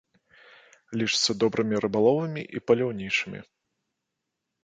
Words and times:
Лічацца 1.01 1.31
добрымі 1.43 1.75
рыбаловамі 1.85 2.41
і 2.59 2.61
паляўнічымі. 2.69 3.39